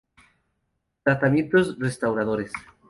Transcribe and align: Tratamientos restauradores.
Tratamientos 1.03 1.77
restauradores. 1.77 2.51